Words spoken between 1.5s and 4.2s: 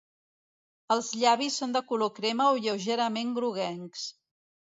són de color crema o lleugerament groguencs.